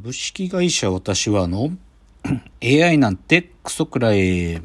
[0.00, 1.72] 株式会社私はの
[2.62, 4.62] AI なんてクソくらえ。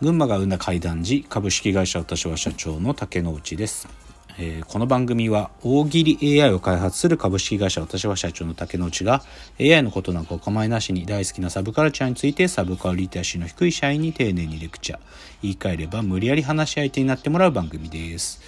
[0.00, 4.07] 群馬が生んだ怪談時株式会社私は社長の竹之内です。
[4.40, 9.24] えー、この番組は大喜利 AI を開発する株式会社私は社長の竹之内が
[9.60, 15.00] AI のことなんかお構いなしに大好きなサブカルチャーについてサブカルリテラシーの低い社員に丁寧にレクチャー
[15.42, 18.40] 言い換えれば無理やり話し相手になってもらう番組です。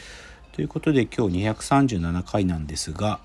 [0.52, 3.18] ということで今日237回なんですが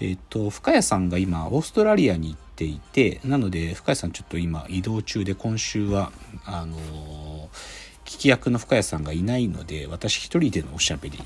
[0.00, 6.10] えっ、と深谷さんが今オーストラリアに行っていてなので深谷さんちょっと今移動中で今週は
[6.44, 11.18] あのー聞き役の深谷さんがいないので私一人でのおしゃべり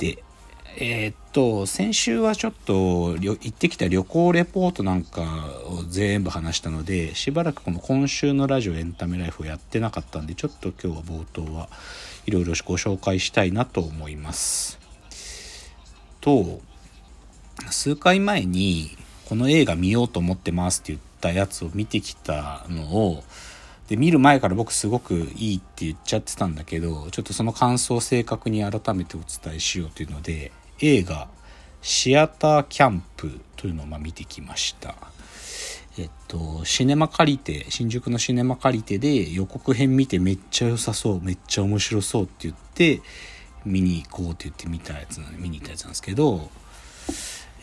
[0.00, 0.24] で、
[0.76, 5.22] えー、っと、先週はちょっと行ってきた旅行レポートなんか
[5.66, 11.68] を全部話したので、しばらくこの今週のラジオエンタメライフをやってなかったんで、ちょっと今日は冒頭は
[12.26, 14.78] いろいろご紹介したいなと思います。
[16.22, 16.60] と、
[17.70, 18.96] 数回前に
[19.28, 23.22] この映画見ようと思ってますって言ったやつを見てきたのを、
[23.90, 31.28] で、見る前から僕すごくいいって言っちゃってたんだけど、ちょっとその感想を正確に改めてお伝えしようというので、映画、
[31.82, 34.94] シアターキャンプというのをま見てきました。
[35.98, 43.02] えっと、シネマ借りて、新宿のシネマ借りてで予告編見てめっちゃ良さそう、めっちゃ面白そうって言って、
[43.64, 46.48] 見に行こうって言って見たやつ、見に行ったやつなんですけど、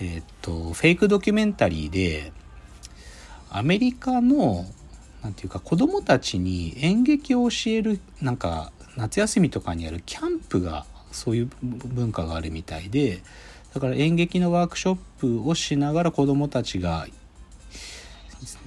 [0.01, 2.33] えっと、フェイクドキュメンタリーで、
[3.49, 4.65] アメリカの
[5.23, 13.21] 何て言うか子供たちに演劇を教えるなんか夏休みとかにやるキャンプがそういう文化があるみたいで
[13.73, 17.07] だから演劇のワークショップをしながら子供たちが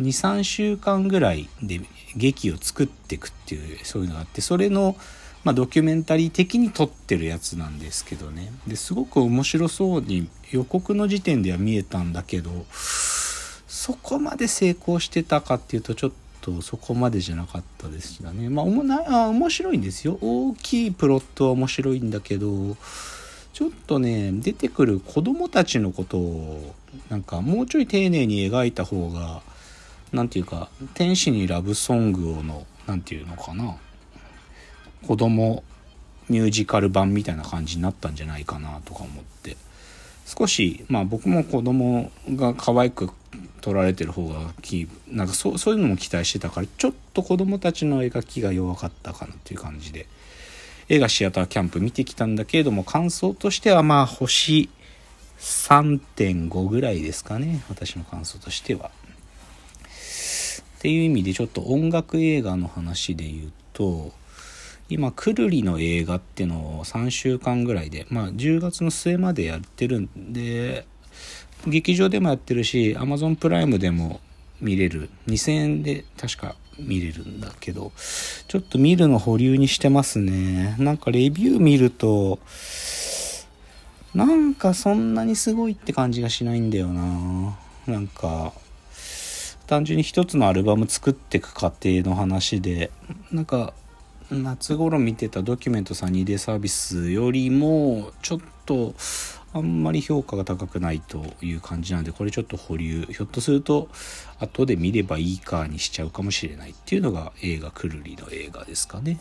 [0.00, 1.80] 23週間ぐらいで
[2.16, 4.96] 劇を作っていくっていうそういうのがあってそれの、
[5.44, 8.52] まあ、ドキュメンタリー的に撮ってるやつなんですけどね。
[8.66, 18.48] ですごく面白そうに予告の時点では見えたんだけどそこまで成功してたかっていうとちょっとそこまでじゃなかったですしね。
[18.48, 20.18] まあおもなあ面白いんですよ。
[20.20, 22.76] 大きいプロットは面白いんだけど
[23.52, 26.74] ちょっとね出てくる子供たちのことを
[27.08, 29.42] なんかもうちょい丁寧に描いた方が
[30.12, 33.76] 何て言うか天使にラブソングをの何て言うのかな。
[35.06, 35.64] 子供
[36.28, 39.56] ミュージカル版みたいな感じになったんじゃないかなとか思って。
[40.38, 43.10] 少しまあ僕も子供が可愛く
[43.60, 50.06] 撮られてる方がキーなんかそうそういうのも期待してたからちょっと子供たちの描きが弱かったかなっていう感じで
[50.88, 54.70] 映画シアターキャンプ見てきたんだけれども感想としてはまあ星
[55.38, 58.90] 3.5ぐらいですかね私の感想としては。
[60.78, 64.12] っていう意味でちょっと音楽映画の話で言うと
[64.90, 70.86] 今くるりの映画っていうのを3週間ぐらいでまあ10月の末までやってるんで
[71.66, 74.20] 劇場でもやってるし Amazon プライムでも
[74.60, 75.08] 見れる。
[75.26, 77.92] 2000円で確か見れるんだけど
[78.48, 80.76] ちょっと見るの保留にしてますね。
[80.78, 82.38] なんかレビュー見ると
[84.14, 87.56] なんかそんなにすごいって感じがしないんだよな。
[87.86, 88.52] なんか
[89.66, 92.90] 単純に一つのアルバム作っていく過程の話で
[93.30, 93.72] なんか
[94.30, 98.94] 夏頃見てたドキュメントサニーデサービスよりもちょっと
[99.52, 103.88] あんまり評価が高くないという感じなんでこれちょっと保留ひょっとすると
[104.38, 109.18] 後で見ればいいかにしちゃうかもしれないっていうのが映画くるりの映画ですかね。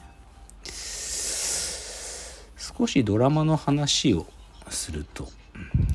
[2.78, 4.28] 少しドラマの話を
[4.70, 5.28] すると。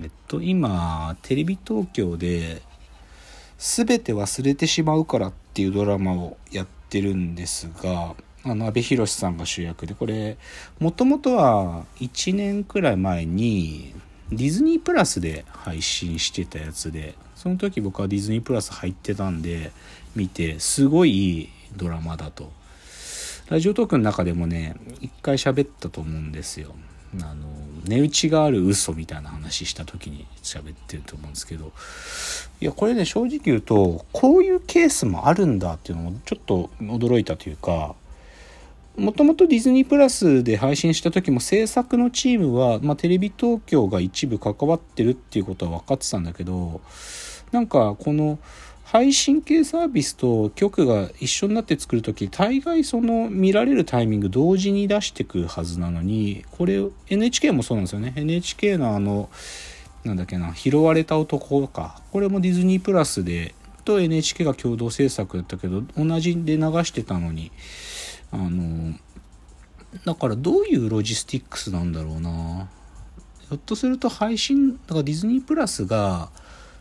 [0.03, 2.63] えっと今テレビ東京で
[3.59, 10.37] 「全て忘れてしまうから」っていうドラマをやってるんですがあの、阿部寛さんが主役で、これ、
[10.79, 13.95] もともとは1年くらい前に、
[14.31, 19.73] ディズニープラスで配信してたやつで、その時僕はディズニープラス入ってたんで、
[20.15, 22.53] 見て、すごいいいドラマだと。
[23.49, 26.75] ラジオトークの中でもね、一回喋ったと思うんですよ。
[27.23, 27.47] あの、
[27.85, 31.73] 値打ちがある嘘みたいな話した時に喋ってると思うんですけど、
[32.61, 37.95] いや、これね、正直言うと、こういうケースもあるんだっていうのもちょっと驚いたというか、
[38.97, 46.81] もともとディズニープラスで配信した時も制作のチームは、まあ、テレビ東京が一部関わってるっていうことは分かってたんだけど
[47.51, 48.39] なんかこの
[48.85, 58.13] 配信系サービスと局が一緒になって作る時大概その見られるタイミング同時に出してくはずなのにこれ NHK もそうなんですよね。
[58.15, 59.31] NHK のあの
[60.05, 62.01] なんだっけな拾われた男とか。
[62.13, 63.55] これもディズニープラスで
[63.85, 67.51] と NHK が共同制作だったけど同じで流してたのに。
[68.35, 68.95] あの
[70.05, 72.69] だからどういうロジスティックスなんだろうな。
[73.43, 76.31] ひょっとすると配信だからディズニープラスが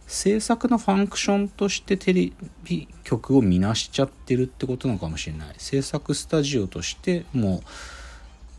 [0.08, 2.32] 制作のファンクションとしてテレ
[2.64, 5.54] ビ局を見なしちゃってるってことなのかもしれない。
[5.58, 7.62] 制作スタジオとしても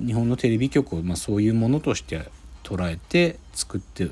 [0.00, 2.28] う日本のテレビ局をまあそういうものとして
[2.62, 4.08] 捉えて作って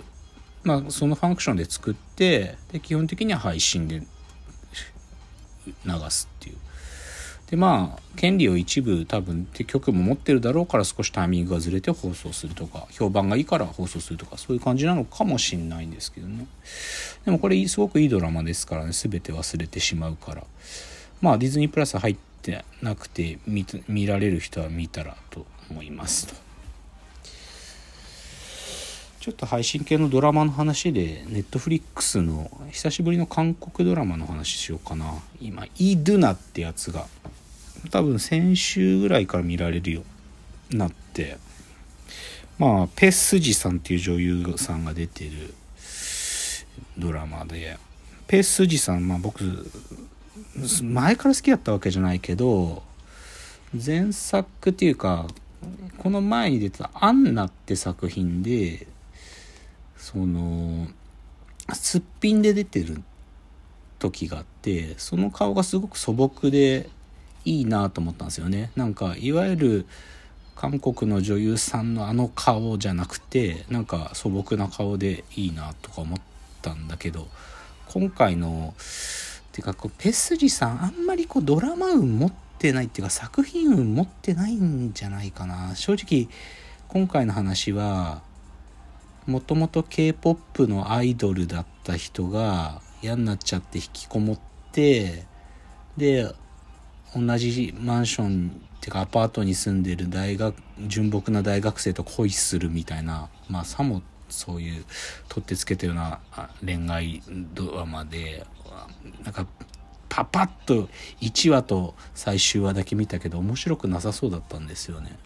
[0.64, 4.02] まあそのファンクションで作ってで基本的には配信で
[5.66, 6.31] 流すっ
[7.52, 16.46] でまあ権利を一部多分って局も持ってるだろうから少しタイミングがずれて放送するとか評判がいいから放送するとかそういう感じなのかもしんないんですけどね
[17.26, 20.44] でもこれすごくいいドラマですからね全て忘れてしまうから
[21.20, 26.52] まあディズニープラス入ってなくて見見られる人は見たらと思いますと。
[29.22, 35.14] ちょっと配信系のドラマの話で、ネットフリックスの久しぶりの韓国ドラマの話しようかな。
[35.40, 37.06] 今、イ・ドゥナってやつが
[37.90, 40.02] 多分先週ぐらいから見られるよ
[40.70, 41.36] うになって
[42.58, 45.54] まあペッスジさんっていう女優さんが出てる
[46.96, 47.78] ドラマで
[48.26, 49.70] ペッスジさんまあ僕
[50.82, 52.82] 前から好きだったわけじゃないけど
[53.74, 55.26] 前作っていうか
[55.98, 58.86] この前に出た「アンナ」って作品で
[59.96, 60.88] その
[61.72, 63.02] すっぴんで出てる
[63.98, 66.90] 時があってその顔がすごく素朴で
[67.44, 68.70] いいなと思ったんですよね。
[68.76, 69.86] なんかいわゆる
[70.54, 76.20] 韓国の女優さんのあの顔じゃなくてなんか素朴な顔でいいなとか思っ
[76.60, 77.26] たんだけど
[77.88, 78.74] 今回の
[79.52, 85.74] てかこうペスリさんあんまりこうドラマ運持ってないっていうか作品運持ってないんじゃないかな。
[85.74, 86.28] 正直
[86.88, 88.22] 今回の話は
[89.26, 94.38] もともと K-POP のアイドルだった人が嫌になっちゃって引きこもっ
[94.72, 95.24] て
[95.96, 96.32] で
[97.14, 100.56] 同じマンションっていうかアパートに住んでる大学
[100.86, 104.84] 純朴な大学生と恋するみたいなまあさもそういう
[105.28, 106.20] 取ってつけたような
[106.64, 107.22] 恋愛
[107.54, 108.46] ドラマで
[109.24, 109.46] なんか
[110.08, 110.88] パパッと
[111.20, 115.18] 1話と最終話だけ見たけど面白くなさそうだったんですよね。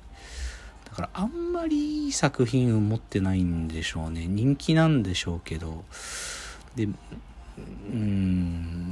[0.85, 4.27] だからあんまりいい作品を持ってないんでしょうね。
[4.29, 5.85] 人気なんでしょうけど。
[6.77, 8.86] でうん。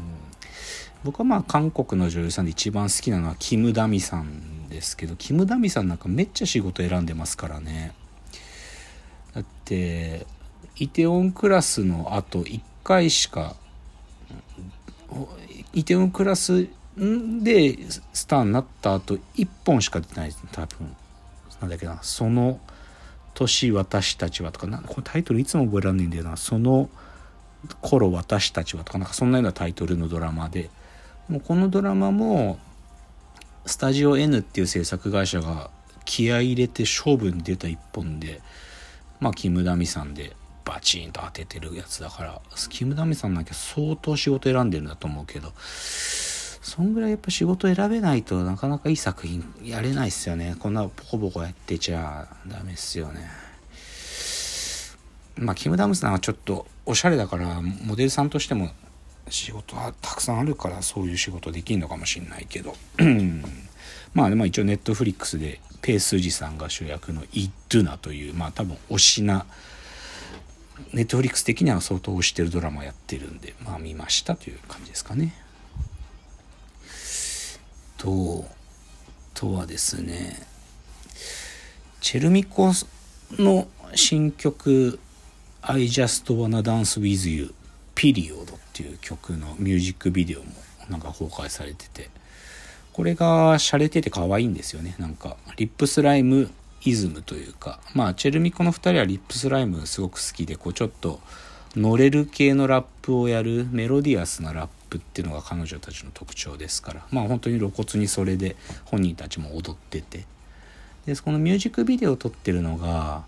[1.04, 7.94] 僕はまあ韓国の女優さんで一番好きなのはキム・ダミさんですけどキム・ダミさんなんかめっちゃ仕事選んでますからね。
[9.34, 10.26] だって
[10.76, 13.54] イテウォンクラスのあと1回しか
[15.72, 17.78] イテウォンクラスで
[18.12, 20.96] スターになった後1本しか出ない多分
[21.60, 22.60] なんだっけなその
[23.34, 26.36] 年私たちはとかなこれタイトルいつも覚えられないんだよな。
[26.36, 26.88] その
[27.80, 30.70] 頃私たちはとかなんかそんなようなタイトルのドラマで
[31.28, 32.58] もうこのドラマも
[33.66, 35.70] スタジオ N っていう制作会社が
[36.04, 38.40] 気合い入れて勝負に出た一本で
[39.20, 50.56] まあキム・ダミさんでバチンと当ててるやつだからキム・ダミさんなんか相当仕事選んでるんだと思うけどそんぐらいやっぱ仕事選べないとなかなかいい作品やれないっすよね。
[50.58, 53.28] こんなポコポコやってちゃダメっすよね。
[55.36, 58.70] まあキム・ダムさんはちょっとおしゃれだからモデルさんとしても
[59.28, 62.74] 仕事はたくさんあるからそういう仕事できんのかもしんないけど
[64.14, 69.46] まあでも一応ネットフリックスでペースジさんが主役の「イッドゥナ」というまあ多分推しな
[70.92, 75.34] ネットフリックス的には相当推してるドラマやってるんでまあ見ましたという感じですかね。
[77.98, 78.44] と
[79.34, 80.46] とはですね
[82.00, 82.72] チェルミコ
[83.32, 84.98] の新曲
[85.62, 87.54] 「I Just Wanna Dance With You」
[87.94, 90.46] ピリオドっていう曲のミュージックビデオも
[90.90, 92.10] なんか公開されてて、
[92.92, 94.96] これが洒落てて可愛いんですよね。
[94.98, 96.50] なんか、リップスライム
[96.82, 101.20] イズムというか、まあ、チェルミコの2人はリップスライムすごく好きで、こうちょっと
[101.76, 110.24] 乗れる系のラップをやるメロディアスなラップっていうのが彼女たちの特徴ですから、まあ本当に露骨にそれで本人たちも踊ってて。
[111.06, 113.24] で、このミュージックビデオを撮ってるのが、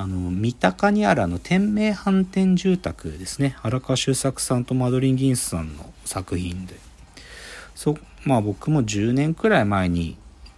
[0.00, 3.56] あの三鷹にあるあの天明反転住宅ですね。
[3.64, 6.76] 荒川修作さんとマドリン・ギンスさんの作品で。
[7.74, 10.16] そまあ僕も10年くらい前に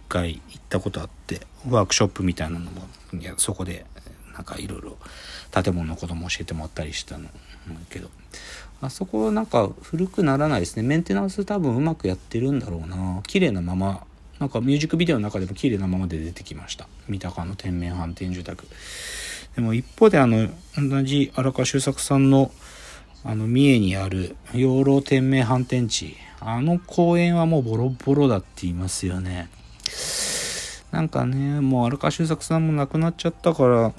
[0.09, 2.83] 1回行ったことあってワークショップみたいなのも
[3.19, 3.87] いやそこで
[4.35, 4.97] なんかいろいろ
[5.51, 7.27] 建物のことも教えてもらったりしたの
[7.89, 8.11] けど。
[8.79, 10.83] あそこなんか古くならないですね。
[10.83, 13.23] メンテナンス多分うまくやってるんだろうな。
[13.25, 14.05] 綺麗なまま
[14.37, 16.87] なんかミュージックビデオの中でも綺麗なままで出てきました。
[17.07, 18.67] 三鷹の天明反転住宅。
[19.55, 22.51] でも一方であの、同じ荒川修作さんの、
[23.23, 26.17] あの、三重にある養老天明反転地。
[26.43, 29.47] あの公園はもうボロボロだって言いますよね。
[30.91, 33.93] なんかねもう荒川修作さんも亡くなっちゃったから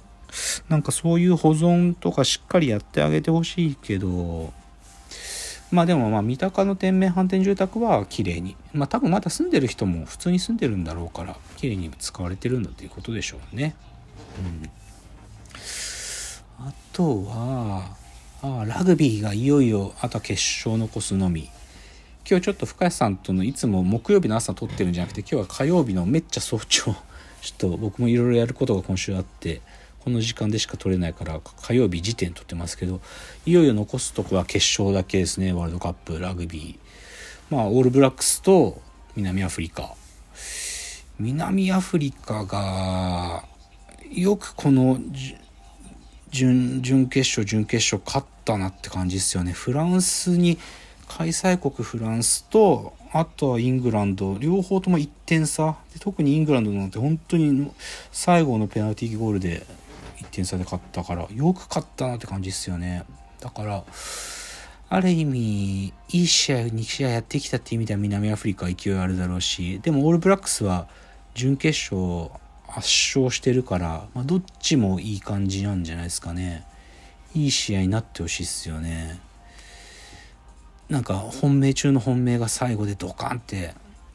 [0.68, 4.52] なんかそういう保存とかしっかりやってあげてほしいけど
[5.70, 13.74] まあでもまあ三鷹の天命反転住宅は綺麗にまあ多分まだ住んでる人も普通に住んでるんだろうから綺麗に使われてるんだということでしょうね。
[14.38, 14.70] うん、
[16.58, 17.96] あとは
[18.42, 21.48] あラグビーがいよいよあとは決勝残すのみ。
[22.28, 26.94] 今日ちょっと深谷さんとのいつも木曜日の朝撮ってるんじゃなくて今日は火曜日のめっちゃ早朝
[27.40, 29.60] ちょっと僕もいろいろやることが今週あって
[30.04, 33.00] この時間でしか撮れないから火曜日時点撮ってますけど
[33.44, 37.54] いよいよ残すとこは決勝だけですねワールドカップラグビー。
[37.54, 38.80] まあオールブラックスと
[39.16, 39.94] 南アフリカ。
[41.18, 43.44] 南アフリカが
[44.10, 44.98] よくこの
[46.32, 49.52] 準準決勝準決勝勝ったなって感じですよね。
[49.52, 50.58] フランスに
[51.06, 54.38] 開催国フランスとあとはイングランド。
[54.38, 55.76] 両方とも1点差。
[55.92, 57.70] で特にイングランドなんて本当に
[58.10, 59.66] 最後のペナルティーゴールで
[60.18, 63.04] 1点差で勝ったからよく勝ったなって感じですよね。
[63.40, 63.84] だから
[64.88, 69.80] ある意味いい試合2試合やってきたっていう意味では南アフリカは勢いあるだろうし。
[69.80, 70.88] でもオールブラックスは
[71.34, 72.30] 準決勝
[72.74, 76.64] 圧勝してるから、まあ、どっちもいい感じなんじゃないですかね。
[77.34, 79.20] いい試合になってほしいっすよね。
[80.88, 83.74] なんか本命中の本命が最後でドカンって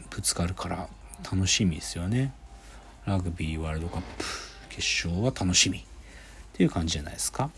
[0.09, 0.87] ぶつかるから
[1.23, 2.33] 楽しみですよね。
[3.05, 4.25] ラグビーワールドカップ
[4.69, 5.79] 決勝は楽しみ。
[5.79, 5.81] っ
[6.53, 7.51] ていう感じじゃないですか。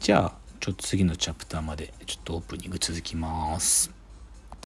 [0.00, 3.95] じゃあちょっと次のチャプターまでちょっとオープニング続きます。